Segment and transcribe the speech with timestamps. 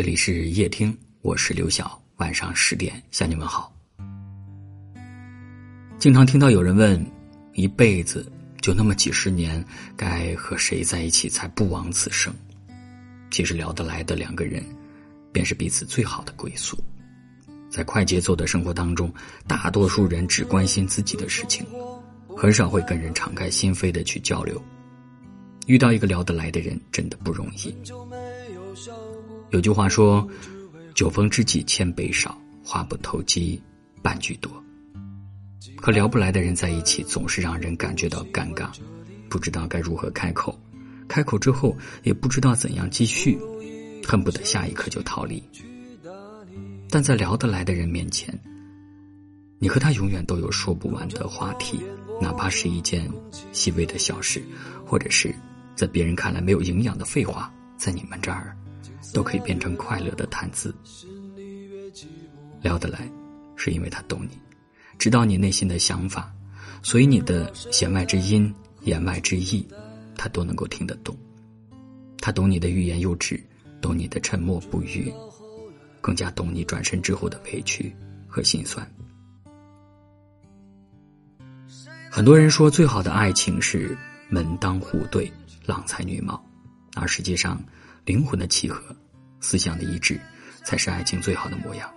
[0.00, 2.02] 这里是夜听，我是刘晓。
[2.16, 3.70] 晚上十点向你们好。
[5.98, 7.04] 经常听到有人问：
[7.52, 8.26] 一辈子
[8.62, 9.62] 就那么几十年，
[9.98, 12.32] 该和谁在一起才不枉此生？
[13.30, 14.64] 其实聊得来的两个人，
[15.32, 16.82] 便是彼此最好的归宿。
[17.68, 19.12] 在快节奏的生活当中，
[19.46, 21.66] 大多数人只关心自己的事情，
[22.34, 24.58] 很少会跟人敞开心扉的去交流。
[25.66, 27.74] 遇到一个聊得来的人，真的不容易。
[29.50, 30.26] 有句话说
[30.94, 33.60] ：“酒逢知己千杯少，话不投机
[34.00, 34.50] 半句多。”
[35.76, 38.70] 和聊不来的人在一起，总是让人感觉到尴尬，
[39.28, 40.56] 不知道该如何开口，
[41.08, 43.38] 开口之后也不知道怎样继续，
[44.06, 45.42] 恨不得下一刻就逃离。
[46.88, 48.38] 但在聊得来的人面前，
[49.58, 51.80] 你和他永远都有说不完的话题，
[52.20, 53.10] 哪怕是一件
[53.52, 54.42] 细微的小事，
[54.86, 55.34] 或者是
[55.74, 58.56] 在别人看来没有营养的废话，在你们这儿。
[59.12, 60.74] 都可以变成快乐的谈资，
[62.62, 63.10] 聊得来，
[63.56, 64.38] 是因为他懂你，
[64.98, 66.32] 知道你内心的想法，
[66.82, 69.66] 所以你的弦外之音、言外之意，
[70.16, 71.16] 他都能够听得懂。
[72.18, 73.42] 他懂你的欲言又止，
[73.80, 75.12] 懂你的沉默不语，
[76.00, 77.94] 更加懂你转身之后的委屈
[78.28, 78.86] 和心酸。
[82.10, 83.96] 很多人说，最好的爱情是
[84.28, 85.32] 门当户对、
[85.64, 86.44] 郎才女貌，
[86.94, 87.62] 而实际上。
[88.06, 88.96] 灵魂的契合，
[89.40, 90.18] 思想的一致，
[90.64, 91.94] 才是爱情最好的模样。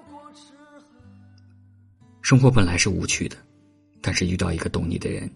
[2.21, 3.37] 生活本来是无趣的，
[4.01, 5.33] 但是遇到一个懂你的人，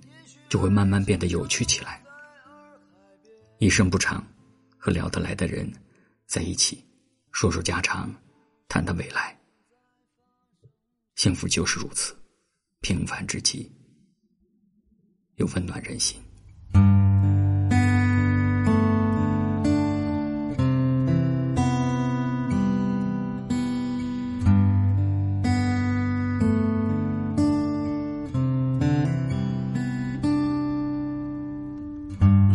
[0.50, 2.04] 就会慢慢变得有趣起来。
[3.60, 4.24] 一生不长，
[4.78, 5.72] 和聊得来的人
[6.28, 6.84] 在一起，
[7.32, 8.14] 说说家常，
[8.68, 9.36] 谈谈未来。
[11.16, 12.14] 幸福就是如此，
[12.82, 13.72] 平凡之极，
[15.38, 16.22] 又温暖人心。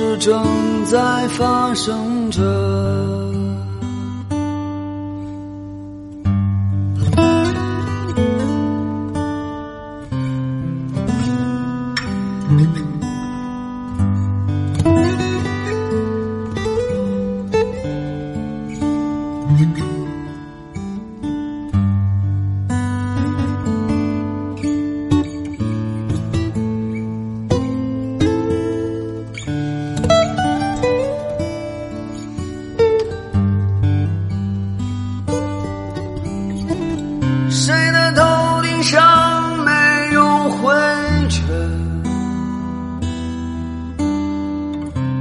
[0.00, 2.40] 事正在发生着。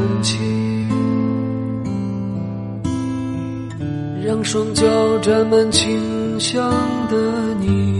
[0.00, 0.38] 勇气，
[4.24, 4.84] 让双脚
[5.18, 6.72] 沾满清香
[7.10, 7.16] 的
[7.60, 7.99] 你。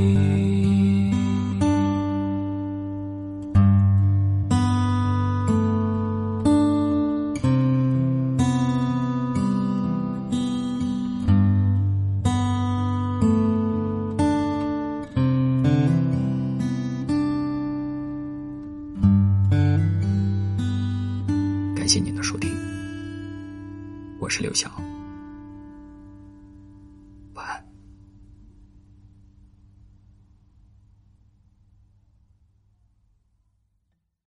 [24.21, 24.71] 我是刘晓。